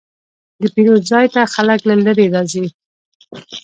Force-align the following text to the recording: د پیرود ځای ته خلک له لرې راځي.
د 0.61 0.63
پیرود 0.73 1.03
ځای 1.11 1.25
ته 1.33 1.41
خلک 1.53 1.79
له 1.89 1.95
لرې 2.05 2.25
راځي. 2.35 2.65